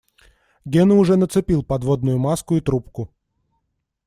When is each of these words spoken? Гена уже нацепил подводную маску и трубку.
Гена 0.65 0.95
уже 0.95 1.15
нацепил 1.15 1.61
подводную 1.61 2.17
маску 2.17 2.57
и 2.57 2.59
трубку. 2.59 3.13